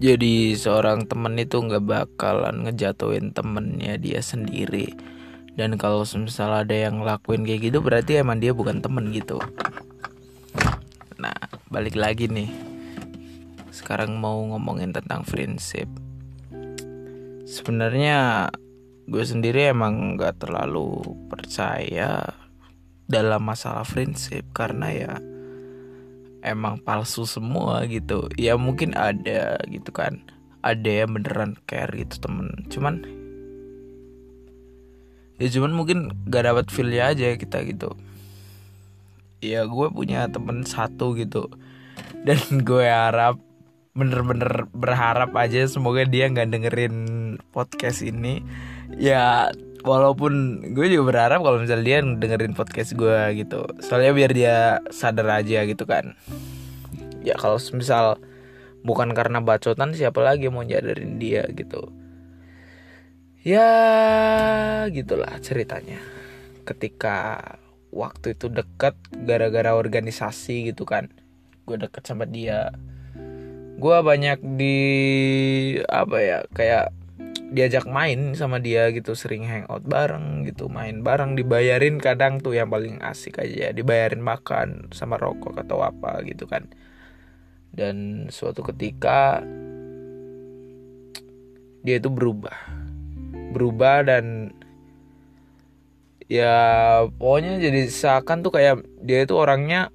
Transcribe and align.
jadi 0.00 0.56
seorang 0.56 1.04
temen 1.04 1.36
itu 1.36 1.60
nggak 1.60 1.84
bakalan 1.84 2.64
ngejatuhin 2.64 3.36
temennya 3.36 4.00
dia 4.00 4.24
sendiri. 4.24 4.96
Dan 5.54 5.76
kalau 5.76 6.08
misalnya 6.16 6.64
ada 6.64 6.76
yang 6.88 7.04
ngelakuin 7.04 7.44
kayak 7.44 7.68
gitu 7.68 7.78
berarti 7.84 8.24
emang 8.24 8.40
dia 8.40 8.56
bukan 8.56 8.80
temen 8.80 9.12
gitu. 9.12 9.36
Nah 11.20 11.36
balik 11.68 12.00
lagi 12.00 12.32
nih. 12.32 12.48
Sekarang 13.68 14.16
mau 14.16 14.40
ngomongin 14.40 14.96
tentang 14.96 15.20
prinsip 15.28 15.84
sebenarnya 17.50 18.46
gue 19.10 19.24
sendiri 19.26 19.74
emang 19.74 20.14
nggak 20.14 20.38
terlalu 20.46 21.02
percaya 21.26 22.22
dalam 23.10 23.42
masalah 23.42 23.82
prinsip 23.82 24.46
karena 24.54 24.86
ya 24.94 25.12
emang 26.42 26.80
palsu 26.80 27.24
semua 27.28 27.84
gitu. 27.86 28.28
Ya 28.36 28.56
mungkin 28.56 28.96
ada 28.96 29.60
gitu 29.68 29.90
kan. 29.92 30.20
Ada 30.60 31.04
yang 31.04 31.16
beneran 31.16 31.56
care 31.64 31.92
gitu 31.96 32.20
temen. 32.20 32.48
Cuman 32.68 33.04
ya 35.40 35.48
cuman 35.56 35.72
mungkin 35.72 35.98
gak 36.28 36.44
dapat 36.44 36.66
feelnya 36.68 37.12
aja 37.12 37.36
kita 37.36 37.64
gitu. 37.64 37.96
Ya 39.40 39.64
gue 39.64 39.88
punya 39.88 40.28
temen 40.28 40.68
satu 40.68 41.16
gitu. 41.16 41.48
Dan 42.24 42.40
gue 42.68 42.86
harap 42.86 43.40
bener-bener 43.90 44.70
berharap 44.70 45.34
aja 45.34 45.66
semoga 45.66 46.06
dia 46.06 46.30
nggak 46.30 46.50
dengerin 46.52 46.96
podcast 47.50 48.04
ini. 48.04 48.44
Ya 49.00 49.50
walaupun 49.82 50.62
gue 50.76 50.86
juga 50.92 51.04
berharap 51.12 51.40
kalau 51.44 51.58
misalnya 51.60 51.84
dia 51.84 51.98
dengerin 52.02 52.54
podcast 52.56 52.92
gue 52.96 53.20
gitu. 53.40 53.64
Soalnya 53.80 54.12
biar 54.12 54.32
dia 54.32 54.56
sadar 54.92 55.28
aja 55.40 55.64
gitu 55.64 55.84
kan. 55.88 56.16
Ya 57.20 57.36
kalau 57.36 57.60
misal 57.76 58.20
bukan 58.80 59.12
karena 59.12 59.44
bacotan 59.44 59.92
siapa 59.92 60.20
lagi 60.24 60.48
mau 60.48 60.64
nyadarin 60.64 61.20
dia 61.20 61.44
gitu? 61.52 61.92
Ya 63.40 63.68
gitulah 64.92 65.40
ceritanya. 65.40 66.00
Ketika 66.68 67.40
waktu 67.90 68.36
itu 68.36 68.52
deket 68.52 68.94
gara-gara 69.24 69.74
organisasi 69.74 70.72
gitu 70.72 70.84
kan. 70.84 71.08
Gue 71.64 71.80
deket 71.80 72.04
sama 72.04 72.28
dia. 72.28 72.72
Gue 73.80 73.96
banyak 74.04 74.44
di 74.60 74.76
apa 75.88 76.16
ya 76.20 76.38
kayak 76.52 76.99
diajak 77.50 77.84
main 77.90 78.38
sama 78.38 78.62
dia 78.62 78.94
gitu 78.94 79.18
sering 79.18 79.42
hangout 79.42 79.82
bareng 79.82 80.46
gitu 80.46 80.70
main 80.70 81.02
bareng 81.02 81.34
dibayarin 81.34 81.98
kadang 81.98 82.38
tuh 82.38 82.54
yang 82.54 82.70
paling 82.70 83.02
asik 83.02 83.42
aja 83.42 83.74
dibayarin 83.74 84.22
makan 84.22 84.86
sama 84.94 85.18
rokok 85.18 85.58
atau 85.58 85.82
apa 85.82 86.22
gitu 86.26 86.46
kan. 86.46 86.70
Dan 87.70 88.26
suatu 88.30 88.62
ketika 88.66 89.42
dia 91.82 91.96
itu 91.96 92.10
berubah 92.12 92.54
berubah 93.50 94.06
dan 94.06 94.54
ya 96.30 96.54
pokoknya 97.10 97.58
jadi 97.58 97.90
seakan 97.90 98.46
tuh 98.46 98.54
kayak 98.54 98.86
dia 99.02 99.26
itu 99.26 99.34
orangnya 99.34 99.90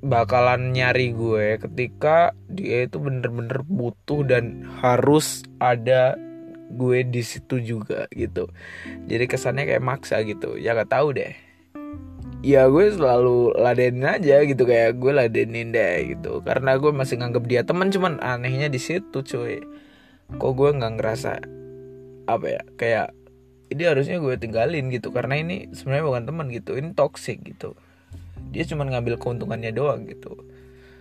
bakalan 0.00 0.72
nyari 0.72 1.12
gue 1.12 1.60
ketika 1.60 2.32
dia 2.48 2.88
itu 2.88 2.96
bener-bener 2.96 3.60
butuh 3.68 4.24
dan 4.24 4.64
harus 4.80 5.44
ada 5.60 6.16
gue 6.70 7.02
di 7.02 7.22
situ 7.26 7.58
juga 7.58 8.06
gitu. 8.14 8.46
Jadi 9.10 9.24
kesannya 9.26 9.66
kayak 9.66 9.82
maksa 9.82 10.22
gitu. 10.22 10.54
Ya 10.54 10.78
gak 10.78 10.94
tahu 10.94 11.18
deh. 11.18 11.34
Ya 12.40 12.70
gue 12.70 12.86
selalu 12.88 13.52
ladenin 13.58 14.06
aja 14.06 14.40
gitu. 14.46 14.62
Kayak 14.64 14.96
gue 15.02 15.12
ladenin 15.12 15.74
deh 15.74 16.16
gitu. 16.16 16.40
Karena 16.46 16.78
gue 16.78 16.92
masih 16.94 17.20
nganggap 17.20 17.44
dia 17.50 17.62
teman 17.66 17.90
cuman 17.90 18.22
anehnya 18.22 18.70
di 18.70 18.80
situ 18.80 19.20
cuy. 19.20 19.60
Kok 20.30 20.52
gue 20.54 20.70
nggak 20.78 20.92
ngerasa 20.94 21.32
apa 22.30 22.46
ya 22.46 22.62
kayak 22.78 23.10
ini 23.74 23.82
harusnya 23.82 24.22
gue 24.22 24.34
tinggalin 24.38 24.88
gitu. 24.94 25.10
Karena 25.10 25.36
ini 25.36 25.68
sebenarnya 25.74 26.04
bukan 26.06 26.24
teman 26.30 26.46
gitu. 26.54 26.78
Ini 26.78 26.94
toxic 26.94 27.42
gitu. 27.44 27.74
Dia 28.54 28.64
cuma 28.64 28.86
ngambil 28.86 29.18
keuntungannya 29.18 29.74
doang 29.74 30.06
gitu. 30.06 30.38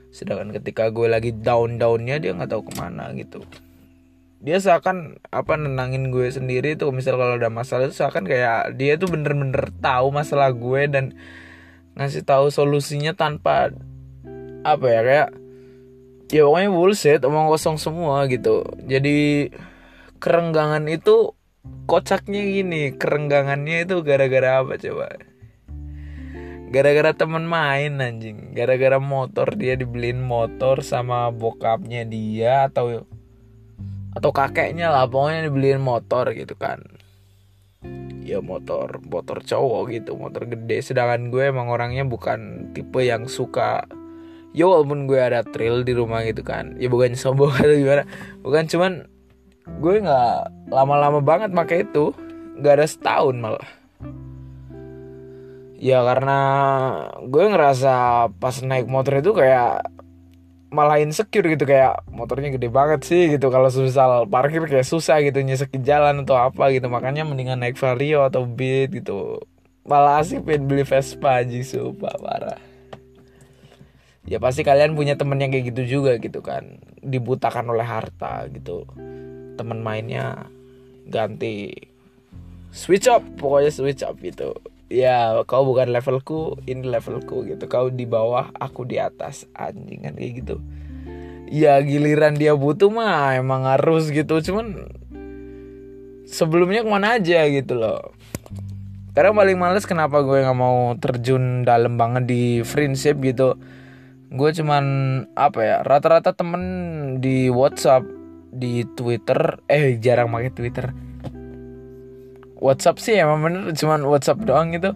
Sedangkan 0.10 0.50
ketika 0.58 0.90
gue 0.90 1.06
lagi 1.06 1.32
down 1.32 1.78
downnya 1.78 2.18
dia 2.18 2.34
nggak 2.34 2.50
tahu 2.50 2.66
ke 2.68 2.74
mana 2.82 3.14
gitu 3.14 3.46
dia 4.40 4.58
seakan 4.64 5.20
apa 5.36 5.60
nenangin 5.60 6.10
gue 6.16 6.32
sendiri 6.32 6.80
tuh. 6.80 6.96
Misal 6.96 7.20
kalau 7.20 7.36
ada 7.36 7.52
masalah 7.52 7.92
itu 7.92 8.00
seakan 8.00 8.24
kayak 8.24 8.80
dia 8.80 8.96
tuh 8.96 9.12
bener-bener 9.12 9.72
tahu 9.84 10.16
masalah 10.16 10.56
gue 10.56 10.82
dan 10.88 11.06
ngasih 12.00 12.24
tahu 12.24 12.48
solusinya 12.48 13.12
tanpa 13.12 13.76
apa 14.64 14.86
ya 14.88 15.02
kayak 15.04 15.30
ya 16.32 16.48
pokoknya 16.48 16.70
bullshit 16.72 17.22
omong 17.28 17.52
kosong 17.52 17.76
semua 17.76 18.24
gitu. 18.32 18.64
Jadi 18.88 19.52
kerenggangan 20.24 20.88
itu 20.88 21.36
kocaknya 21.90 22.40
gini 22.40 22.82
kerenggangannya 22.96 23.84
itu 23.84 24.00
gara-gara 24.08 24.64
apa 24.64 24.80
coba? 24.80 25.20
Gara-gara 26.70 27.12
temen 27.18 27.44
main 27.50 27.98
anjing. 28.00 28.54
Gara-gara 28.56 29.02
motor 29.02 29.58
dia 29.58 29.74
dibeliin 29.76 30.22
motor 30.22 30.86
sama 30.86 31.28
bokapnya 31.34 32.06
dia 32.06 32.70
atau 32.70 33.10
atau 34.14 34.34
kakeknya 34.34 34.90
lah 34.90 35.06
pokoknya 35.06 35.50
dibeliin 35.50 35.82
motor 35.82 36.34
gitu 36.34 36.58
kan. 36.58 36.82
Ya 38.26 38.42
motor 38.42 39.02
motor 39.06 39.42
cowok 39.42 39.94
gitu 39.94 40.18
motor 40.18 40.46
gede. 40.50 40.82
Sedangkan 40.82 41.30
gue 41.34 41.50
emang 41.50 41.70
orangnya 41.70 42.06
bukan 42.06 42.72
tipe 42.74 43.02
yang 43.06 43.30
suka 43.30 43.86
ya 44.50 44.66
walaupun 44.66 45.06
gue 45.06 45.20
ada 45.22 45.46
trail 45.46 45.86
di 45.86 45.94
rumah 45.94 46.26
gitu 46.26 46.42
kan. 46.42 46.78
Ya 46.82 46.90
bukan 46.90 47.14
sombong 47.14 47.54
atau 47.62 47.76
gimana. 47.78 48.04
Bukan 48.42 48.66
cuman 48.70 48.94
gue 49.80 49.96
nggak 50.02 50.70
lama-lama 50.74 51.22
banget 51.22 51.54
pakai 51.54 51.86
itu. 51.86 52.14
Nggak 52.60 52.74
ada 52.82 52.88
setahun 52.90 53.36
malah. 53.38 53.70
Ya 55.80 56.04
karena 56.04 56.40
gue 57.24 57.44
ngerasa 57.56 58.28
pas 58.36 58.56
naik 58.60 58.92
motor 58.92 59.24
itu 59.24 59.32
kayak 59.32 59.88
malah 60.70 61.02
insecure 61.02 61.46
gitu 61.50 61.66
kayak 61.66 62.06
motornya 62.14 62.54
gede 62.54 62.70
banget 62.70 63.02
sih 63.06 63.36
gitu. 63.36 63.50
Kalau 63.50 63.70
susah 63.70 64.26
parkir 64.30 64.66
kayak 64.70 64.86
susah 64.86 65.22
gitu 65.26 65.42
nyesekin 65.42 65.82
jalan 65.82 66.24
atau 66.24 66.38
apa 66.38 66.70
gitu. 66.74 66.86
Makanya 66.88 67.26
mendingan 67.26 67.62
naik 67.62 67.78
Vario 67.78 68.26
atau 68.26 68.46
Beat 68.46 68.94
gitu. 68.94 69.42
Malah 69.86 70.22
asik 70.22 70.46
pengen 70.46 70.70
beli 70.70 70.86
Vespa 70.86 71.42
aja 71.42 71.58
sumpah 71.66 72.16
parah. 72.22 72.62
Ya 74.30 74.38
pasti 74.38 74.62
kalian 74.62 74.94
punya 74.94 75.18
temen 75.18 75.42
yang 75.42 75.50
kayak 75.50 75.74
gitu 75.74 76.00
juga 76.00 76.22
gitu 76.22 76.46
kan. 76.46 76.78
Dibutakan 77.02 77.74
oleh 77.74 77.86
harta 77.86 78.46
gitu. 78.54 78.86
Temen 79.58 79.82
mainnya 79.82 80.46
ganti. 81.10 81.74
Switch 82.70 83.10
up 83.10 83.26
pokoknya 83.42 83.74
switch 83.74 84.06
up 84.06 84.14
gitu 84.22 84.54
ya 84.90 85.46
kau 85.46 85.64
bukan 85.64 85.94
levelku 85.94 86.58
ini 86.66 86.84
levelku 86.90 87.46
gitu. 87.46 87.70
Kau 87.70 87.94
di 87.94 88.10
bawah 88.10 88.50
aku 88.58 88.84
di 88.84 88.98
atas. 88.98 89.46
Anjingan 89.54 90.18
kayak 90.18 90.34
gitu. 90.44 90.56
Ya 91.50 91.78
giliran 91.82 92.38
dia 92.38 92.58
butuh 92.58 92.90
mah 92.90 93.38
emang 93.38 93.70
harus 93.70 94.10
gitu. 94.10 94.42
Cuman 94.42 94.90
sebelumnya 96.26 96.82
ke 96.82 96.90
mana 96.90 97.22
aja 97.22 97.46
gitu 97.48 97.78
loh. 97.78 98.14
Karena 99.14 99.34
paling 99.34 99.58
males 99.58 99.86
kenapa 99.90 100.22
gue 100.22 100.46
nggak 100.46 100.60
mau 100.60 100.94
terjun 100.98 101.66
dalam 101.66 101.98
banget 101.98 102.30
di 102.30 102.44
friendship 102.66 103.22
gitu. 103.22 103.58
Gue 104.30 104.54
cuman 104.54 104.86
apa 105.34 105.60
ya 105.66 105.78
rata-rata 105.82 106.38
temen 106.38 106.62
di 107.18 107.50
WhatsApp 107.50 108.06
di 108.54 108.86
Twitter. 108.94 109.62
Eh 109.66 109.98
jarang 109.98 110.30
pakai 110.30 110.54
Twitter 110.54 111.09
WhatsApp 112.60 113.00
sih 113.00 113.16
emang 113.16 113.40
bener 113.42 113.64
cuman 113.74 114.04
WhatsApp 114.06 114.44
doang 114.44 114.76
gitu. 114.76 114.92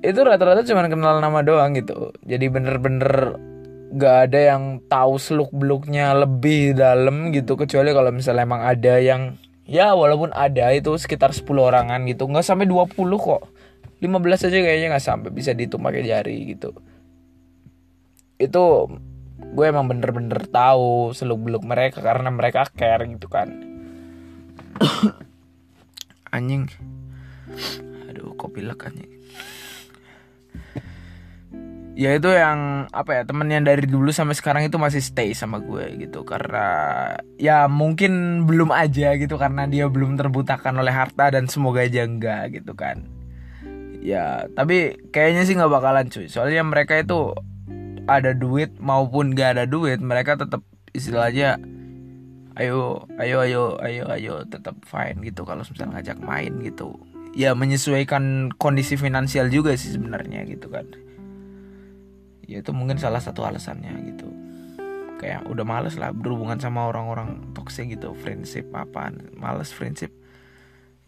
Itu 0.00 0.22
rata-rata 0.22 0.62
cuman 0.62 0.86
kenal 0.86 1.18
nama 1.18 1.42
doang 1.42 1.74
gitu. 1.74 2.14
Jadi 2.22 2.46
bener-bener 2.46 3.36
gak 3.98 4.30
ada 4.30 4.54
yang 4.54 4.62
tahu 4.86 5.18
seluk 5.18 5.50
beluknya 5.50 6.14
lebih 6.14 6.78
dalam 6.78 7.34
gitu 7.34 7.58
kecuali 7.58 7.90
kalau 7.90 8.14
misalnya 8.14 8.46
emang 8.46 8.62
ada 8.62 8.94
yang 9.00 9.34
ya 9.66 9.96
walaupun 9.96 10.30
ada 10.36 10.70
itu 10.70 10.94
sekitar 10.94 11.34
10 11.34 11.44
orangan 11.58 12.00
gitu. 12.06 12.30
Nggak 12.30 12.46
sampai 12.46 12.70
20 12.70 12.94
kok. 13.18 13.42
15 13.98 14.46
aja 14.46 14.58
kayaknya 14.62 14.86
nggak 14.94 15.06
sampai 15.06 15.30
bisa 15.34 15.50
dihitung 15.58 15.82
pakai 15.82 16.06
jari 16.06 16.54
gitu. 16.54 16.70
Itu 18.38 18.86
gue 19.38 19.64
emang 19.66 19.86
bener-bener 19.86 20.46
tahu 20.50 21.14
seluk 21.14 21.46
beluk 21.46 21.64
mereka 21.64 22.02
karena 22.02 22.28
mereka 22.28 22.66
care 22.74 23.06
gitu 23.06 23.30
kan 23.30 23.48
anjing. 26.32 26.68
Aduh 28.10 28.34
kok 28.36 28.52
pilek 28.52 28.88
anjing. 28.88 29.10
Ya 31.98 32.14
itu 32.14 32.30
yang 32.30 32.86
apa 32.94 33.10
ya 33.10 33.22
temen 33.26 33.50
yang 33.50 33.66
dari 33.66 33.82
dulu 33.82 34.14
sampai 34.14 34.38
sekarang 34.38 34.62
itu 34.62 34.78
masih 34.78 35.02
stay 35.02 35.34
sama 35.34 35.58
gue 35.58 35.98
gitu. 35.98 36.22
Karena 36.22 36.66
ya 37.42 37.66
mungkin 37.66 38.44
belum 38.46 38.70
aja 38.70 39.18
gitu. 39.18 39.34
Karena 39.34 39.66
dia 39.66 39.90
belum 39.90 40.14
terbutakan 40.14 40.78
oleh 40.78 40.94
harta 40.94 41.34
dan 41.34 41.50
semoga 41.50 41.82
aja 41.82 42.06
enggak 42.06 42.54
gitu 42.54 42.78
kan. 42.78 43.02
Ya 43.98 44.46
tapi 44.54 44.94
kayaknya 45.10 45.42
sih 45.42 45.58
nggak 45.58 45.74
bakalan 45.74 46.06
cuy. 46.06 46.30
Soalnya 46.30 46.62
mereka 46.62 46.94
itu 47.02 47.34
ada 48.08 48.32
duit 48.32 48.72
maupun 48.80 49.36
gak 49.36 49.60
ada 49.60 49.64
duit 49.68 50.00
mereka 50.00 50.40
tetap 50.40 50.64
istilahnya 50.96 51.60
ayo 52.58 53.06
ayo 53.22 53.36
ayo 53.46 53.62
ayo 53.78 54.04
ayo 54.10 54.34
tetap 54.50 54.74
fine 54.82 55.22
gitu 55.22 55.46
kalau 55.46 55.62
misalnya 55.62 56.02
ngajak 56.02 56.18
main 56.18 56.52
gitu. 56.60 56.98
Ya 57.38 57.54
menyesuaikan 57.54 58.50
kondisi 58.58 58.98
finansial 58.98 59.46
juga 59.48 59.78
sih 59.78 59.94
sebenarnya 59.94 60.42
gitu 60.50 60.66
kan. 60.66 60.90
Ya 62.48 62.58
itu 62.58 62.74
mungkin 62.74 62.98
salah 62.98 63.22
satu 63.22 63.46
alasannya 63.46 63.94
gitu. 64.10 64.26
Kayak 65.22 65.46
udah 65.46 65.62
males 65.62 65.94
lah 65.94 66.10
berhubungan 66.10 66.58
sama 66.58 66.90
orang-orang 66.90 67.54
toxic 67.54 67.94
gitu 67.94 68.14
friendship 68.18 68.66
apa 68.74 69.14
males 69.38 69.70
friendship. 69.70 70.10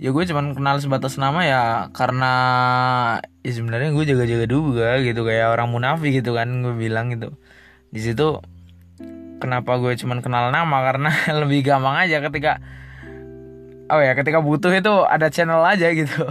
Ya 0.00 0.14
gue 0.14 0.25
cuman 0.25 0.56
kenal 0.56 0.81
sebatas 0.81 1.20
nama 1.20 1.44
ya 1.44 1.62
karena 1.93 2.32
ya 3.44 3.52
sebenarnya 3.52 3.93
gue 3.93 4.05
jaga-jaga 4.06 4.47
juga 4.49 4.97
gitu 5.05 5.29
kayak 5.29 5.52
orang 5.52 5.69
munafik 5.69 6.14
gitu 6.14 6.32
kan 6.32 6.49
gue 6.62 6.73
bilang 6.79 7.11
gitu. 7.12 7.35
Di 7.91 8.00
situ 8.00 8.38
kenapa 9.41 9.81
gue 9.81 9.97
cuman 9.97 10.21
kenal 10.21 10.53
nama? 10.53 10.85
Karena 10.85 11.11
lebih 11.43 11.65
gampang 11.65 11.97
aja 11.97 12.21
ketika 12.21 12.61
oh 13.91 13.99
ya 13.99 14.15
ketika 14.15 14.39
butuh 14.39 14.71
itu 14.71 14.95
ada 15.09 15.33
channel 15.33 15.65
aja 15.65 15.91
gitu. 15.91 16.29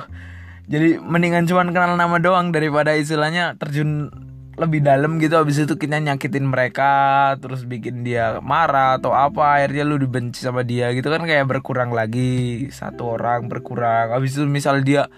Jadi 0.70 1.02
mendingan 1.02 1.50
cuman 1.50 1.74
kenal 1.74 1.98
nama 1.98 2.22
doang 2.22 2.54
daripada 2.54 2.94
istilahnya 2.94 3.58
terjun 3.58 4.14
lebih 4.56 4.86
dalam 4.86 5.18
gitu. 5.18 5.34
Habis 5.34 5.66
itu 5.66 5.74
kita 5.76 5.98
nyakitin 5.98 6.46
mereka 6.46 7.34
terus 7.42 7.66
bikin 7.66 8.06
dia 8.06 8.38
marah 8.40 9.02
atau 9.02 9.18
apa. 9.18 9.60
Akhirnya 9.60 9.84
lu 9.90 9.98
dibenci 9.98 10.46
sama 10.46 10.62
dia 10.62 10.94
gitu 10.94 11.10
kan 11.10 11.26
kayak 11.26 11.50
berkurang 11.50 11.90
lagi. 11.90 12.70
Satu 12.70 13.18
orang 13.18 13.50
berkurang. 13.50 14.14
Habis 14.14 14.38
itu 14.38 14.46
misal 14.46 14.86
dia 14.86 15.10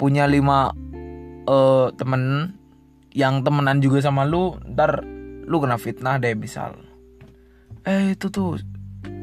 punya 0.00 0.24
lima 0.24 0.72
uh, 1.46 1.92
temen 1.94 2.56
yang 3.12 3.44
temenan 3.44 3.84
juga 3.84 4.00
sama 4.00 4.24
lu 4.24 4.56
ntar 4.72 5.04
lu 5.44 5.60
kena 5.60 5.76
fitnah 5.76 6.16
deh 6.16 6.32
misal 6.32 6.91
eh 7.82 8.14
itu 8.14 8.30
tuh 8.30 8.58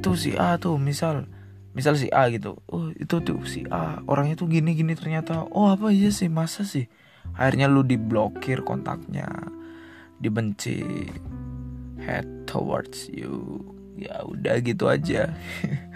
tuh 0.04 0.16
si 0.16 0.36
A 0.36 0.60
tuh 0.60 0.76
misal 0.76 1.28
misal 1.76 1.96
si 1.96 2.12
A 2.12 2.28
gitu. 2.32 2.60
Oh 2.68 2.92
itu 2.92 3.24
tuh 3.24 3.44
si 3.48 3.64
A 3.72 4.04
orangnya 4.08 4.36
tuh 4.40 4.52
gini 4.52 4.76
gini 4.76 4.94
ternyata. 4.96 5.48
Oh 5.52 5.72
apa? 5.72 5.92
Iya 5.92 6.12
sih 6.12 6.28
masa 6.28 6.68
sih? 6.68 6.92
Akhirnya 7.36 7.72
lu 7.72 7.86
diblokir 7.88 8.66
kontaknya 8.68 9.28
dibenci 10.20 11.08
head 12.04 12.28
towards 12.44 13.08
you. 13.12 13.64
Ya 13.96 14.24
udah 14.24 14.60
gitu 14.64 14.92
aja. 14.92 15.32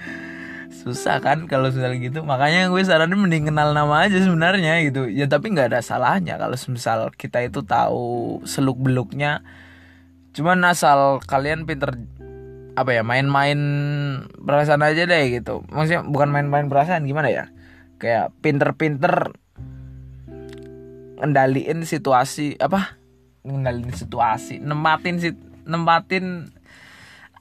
Susah 0.83 1.23
kan 1.23 1.47
kalau 1.47 1.71
misalnya 1.71 1.99
gitu? 1.99 2.19
Makanya 2.27 2.67
gue 2.67 2.83
saranin 2.83 3.15
mending 3.15 3.47
kenal 3.47 3.71
nama 3.71 4.03
aja 4.03 4.19
sebenarnya 4.19 4.83
gitu. 4.83 5.07
Ya 5.07 5.27
tapi 5.31 5.51
nggak 5.51 5.71
ada 5.71 5.79
salahnya 5.79 6.35
kalau 6.35 6.59
misal 6.71 7.07
kita 7.15 7.39
itu 7.43 7.63
tahu 7.63 8.39
seluk 8.43 8.79
beluknya 8.79 9.43
cuman 10.33 10.65
asal 10.65 11.21
kalian 11.21 11.69
pinter 11.69 11.93
apa 12.73 12.89
ya 12.93 13.05
main-main 13.05 13.59
perasaan 14.41 14.81
aja 14.81 15.05
deh 15.05 15.23
gitu. 15.29 15.61
Maksudnya 15.69 16.01
bukan 16.05 16.33
main-main 16.33 16.67
perasaan 16.69 17.05
gimana 17.05 17.29
ya? 17.29 17.45
Kayak 18.01 18.33
pinter-pinter 18.41 19.33
ngendaliin 21.21 21.85
situasi 21.85 22.57
apa? 22.57 22.97
Ngendaliin 23.45 23.93
situasi 23.93 24.57
nempatin 24.59 25.15
si 25.21 25.29
nempatin 25.69 26.49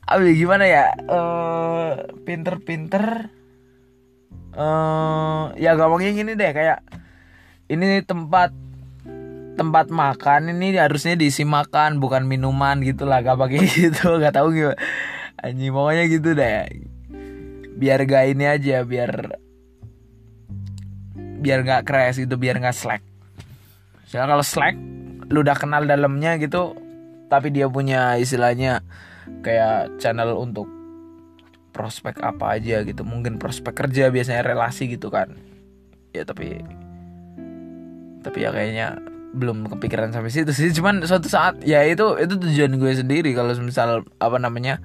apa 0.05 0.21
gimana 0.37 0.65
ya? 0.69 0.93
Uh, 1.09 2.13
pinter-pinter 2.29 3.33
uh, 4.57 5.53
ya 5.57 5.73
gampangnya 5.77 6.13
gini 6.13 6.33
deh 6.37 6.53
kayak 6.53 6.85
ini 7.73 8.05
tempat 8.05 8.53
tempat 9.53 9.93
makan 9.93 10.57
ini 10.57 10.77
harusnya 10.77 11.17
diisi 11.17 11.45
makan 11.45 12.01
bukan 12.01 12.25
minuman 12.25 12.81
gitu 12.81 13.05
lah 13.05 13.21
gak 13.21 13.37
pakai 13.37 13.61
gitu 13.89 14.17
gak 14.21 14.37
tahu 14.37 14.53
gimana 14.57 14.77
anjing 15.43 15.75
pokoknya 15.75 16.05
gitu 16.09 16.31
deh. 16.39 16.71
Biar 17.77 17.99
gak 18.07 18.25
ini 18.31 18.45
aja 18.47 18.87
biar 18.87 19.43
biar 21.43 21.59
nggak 21.67 21.83
crash 21.83 22.23
gitu 22.23 22.39
biar 22.39 22.63
nggak 22.63 22.77
slack. 22.79 23.03
Soalnya 24.07 24.37
kalau 24.37 24.45
Slack 24.45 24.77
lu 25.33 25.41
udah 25.41 25.57
kenal 25.57 25.89
dalamnya 25.89 26.37
gitu 26.37 26.77
tapi 27.33 27.49
dia 27.49 27.65
punya 27.65 28.21
istilahnya 28.21 28.85
kayak 29.41 29.97
channel 29.97 30.37
untuk 30.37 30.69
prospek 31.73 32.21
apa 32.21 32.61
aja 32.61 32.85
gitu. 32.85 33.09
Mungkin 33.09 33.41
prospek 33.41 33.73
kerja 33.73 34.13
biasanya 34.13 34.45
relasi 34.45 34.93
gitu 34.93 35.09
kan. 35.09 35.33
Ya 36.13 36.29
tapi 36.29 36.61
tapi 38.21 38.45
ya 38.45 38.53
kayaknya 38.53 39.01
belum 39.33 39.65
kepikiran 39.73 40.13
sampai 40.13 40.29
situ 40.29 40.53
sih. 40.53 40.69
Cuman 40.77 41.03
suatu 41.09 41.33
saat 41.33 41.65
ya 41.65 41.81
itu 41.89 42.21
itu 42.21 42.37
tujuan 42.37 42.77
gue 42.77 42.93
sendiri. 42.93 43.33
Kalau 43.33 43.57
misal 43.65 44.05
apa 44.21 44.37
namanya 44.37 44.85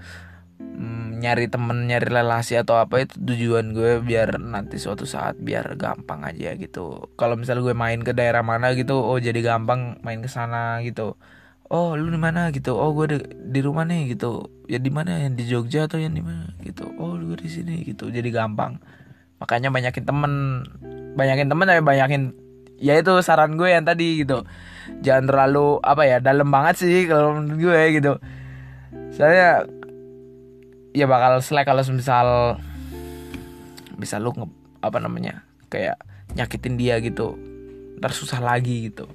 nyari 1.17 1.49
temen 1.49 1.89
nyari 1.89 2.05
relasi 2.05 2.61
atau 2.61 2.77
apa 2.77 3.01
itu 3.01 3.17
tujuan 3.17 3.73
gue 3.73 4.05
biar 4.05 4.37
nanti 4.37 4.77
suatu 4.77 5.09
saat 5.09 5.41
biar 5.41 5.73
gampang 5.73 6.21
aja 6.21 6.53
gitu. 6.53 7.09
Kalau 7.17 7.33
misal 7.33 7.65
gue 7.65 7.73
main 7.73 7.97
ke 8.05 8.13
daerah 8.13 8.45
mana 8.45 8.77
gitu 8.77 8.93
oh 8.93 9.17
jadi 9.17 9.41
gampang 9.41 9.97
main 10.05 10.21
ke 10.21 10.29
sana 10.29 10.79
gitu. 10.85 11.17
Oh 11.67 11.97
lu 11.99 12.07
di 12.13 12.21
mana 12.21 12.53
gitu? 12.53 12.77
Oh 12.77 12.93
gue 12.95 13.05
di, 13.11 13.17
di 13.51 13.59
rumah 13.65 13.83
nih 13.83 14.15
gitu. 14.15 14.47
Ya 14.71 14.79
di 14.79 14.87
mana? 14.93 15.19
Yang 15.27 15.33
di 15.35 15.43
Jogja 15.49 15.89
atau 15.89 15.99
yang 15.99 16.15
di 16.15 16.23
mana? 16.23 16.53
Gitu. 16.63 16.85
Oh 16.95 17.17
lu 17.19 17.35
di 17.35 17.49
sini 17.49 17.83
gitu. 17.83 18.07
Jadi 18.07 18.29
gampang. 18.31 18.79
Makanya 19.41 19.73
banyakin 19.73 20.05
temen. 20.07 20.33
Banyakin 21.17 21.49
temen 21.49 21.65
tapi 21.67 21.81
banyakin 21.83 22.23
ya 22.77 22.93
itu 22.95 23.19
saran 23.25 23.57
gue 23.57 23.67
yang 23.73 23.83
tadi 23.83 24.23
gitu. 24.23 24.45
Jangan 25.03 25.25
terlalu 25.27 25.81
apa 25.83 26.03
ya 26.07 26.17
dalam 26.23 26.47
banget 26.47 26.87
sih 26.87 27.09
kalau 27.09 27.35
menurut 27.35 27.59
gue 27.59 27.81
gitu. 27.99 28.13
Saya 29.17 29.65
ya 30.97 31.05
bakal 31.05 31.37
slack 31.45 31.69
kalau 31.69 31.85
misal 31.93 32.57
bisa 34.01 34.17
lu 34.17 34.33
nge, 34.33 34.49
apa 34.81 34.97
namanya 34.97 35.45
kayak 35.69 36.01
nyakitin 36.33 36.75
dia 36.77 36.97
gitu 36.97 37.37
ntar 37.97 38.13
susah 38.13 38.41
lagi 38.41 38.89
gitu. 38.89 39.09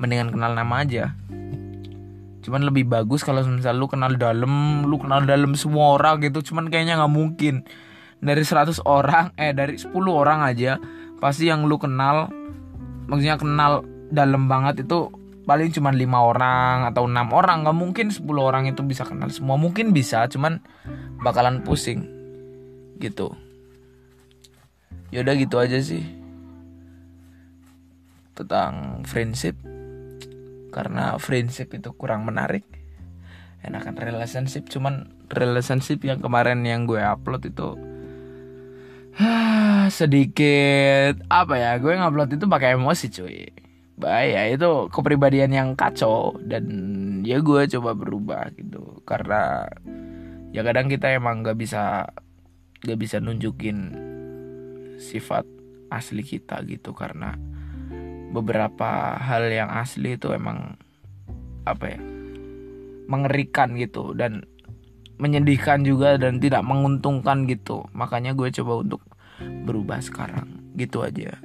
Mendingan 0.00 0.32
kenal 0.32 0.56
nama 0.56 0.82
aja. 0.82 1.12
Cuman 2.44 2.64
lebih 2.64 2.88
bagus 2.88 3.24
kalau 3.24 3.40
misal 3.44 3.76
lu 3.76 3.88
kenal 3.88 4.16
dalam 4.16 4.84
lu 4.84 5.00
kenal 5.00 5.24
dalam 5.24 5.56
semua 5.56 5.96
orang 5.96 6.20
gitu 6.24 6.52
cuman 6.52 6.68
kayaknya 6.72 7.00
nggak 7.00 7.14
mungkin. 7.14 7.64
Dari 8.24 8.40
100 8.40 8.80
orang 8.88 9.36
eh 9.36 9.52
dari 9.52 9.76
10 9.76 9.92
orang 10.08 10.44
aja 10.44 10.80
pasti 11.20 11.48
yang 11.48 11.68
lu 11.68 11.76
kenal 11.76 12.32
maksudnya 13.04 13.36
kenal 13.36 13.84
dalam 14.08 14.48
banget 14.48 14.88
itu 14.88 15.12
paling 15.44 15.68
cuma 15.76 15.92
lima 15.92 16.24
orang 16.24 16.88
atau 16.88 17.04
enam 17.04 17.28
orang. 17.36 17.68
Nggak 17.68 17.76
mungkin 17.76 18.06
10 18.08 18.24
orang 18.40 18.64
itu 18.64 18.80
bisa 18.80 19.04
kenal 19.04 19.28
semua. 19.28 19.60
Mungkin 19.60 19.92
bisa 19.92 20.24
cuman 20.32 20.64
bakalan 21.22 21.62
pusing 21.62 22.06
gitu. 22.98 23.34
Yaudah 25.14 25.34
gitu 25.38 25.56
aja 25.60 25.78
sih. 25.78 26.02
Tentang 28.34 29.06
friendship 29.06 29.54
karena 30.74 31.14
friendship 31.22 31.70
itu 31.70 31.94
kurang 31.94 32.26
menarik 32.26 32.66
enakan 33.62 33.94
relationship. 33.94 34.66
Cuman 34.66 35.14
relationship 35.30 36.02
yang 36.02 36.18
kemarin 36.18 36.66
yang 36.66 36.84
gue 36.84 36.98
upload 36.98 37.46
itu 37.46 37.78
sedikit 39.94 41.22
apa 41.30 41.54
ya 41.54 41.70
gue 41.78 41.94
ngupload 41.94 42.34
itu 42.34 42.50
pakai 42.50 42.74
emosi 42.74 43.06
cuy. 43.14 43.38
Bahaya 43.94 44.50
itu 44.50 44.90
kepribadian 44.90 45.54
yang 45.54 45.68
kacau 45.78 46.34
dan 46.42 46.66
ya 47.22 47.38
gue 47.38 47.70
coba 47.78 47.94
berubah 47.94 48.50
gitu. 48.58 48.98
Karena 49.06 49.70
ya 50.54 50.62
kadang 50.62 50.86
kita 50.86 51.10
emang 51.10 51.42
nggak 51.42 51.58
bisa 51.58 52.06
nggak 52.86 52.98
bisa 53.00 53.18
nunjukin 53.18 53.90
sifat 55.02 55.42
asli 55.90 56.22
kita 56.22 56.62
gitu 56.70 56.94
karena 56.94 57.34
beberapa 58.30 59.18
hal 59.18 59.50
yang 59.50 59.70
asli 59.70 60.14
itu 60.14 60.30
emang 60.30 60.78
apa 61.66 61.98
ya 61.98 62.00
mengerikan 63.10 63.74
gitu 63.76 64.14
dan 64.14 64.46
menyedihkan 65.18 65.86
juga 65.86 66.18
dan 66.18 66.42
tidak 66.42 66.66
menguntungkan 66.66 67.46
gitu. 67.46 67.86
Makanya 67.94 68.34
gue 68.34 68.50
coba 68.50 68.82
untuk 68.82 69.02
berubah 69.38 70.02
sekarang. 70.02 70.74
Gitu 70.74 71.04
aja. 71.04 71.38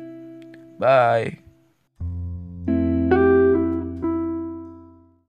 Bye 0.82 1.49